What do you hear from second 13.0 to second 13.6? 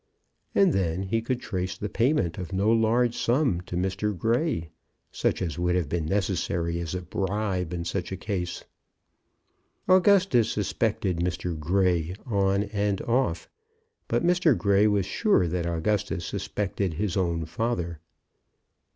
off.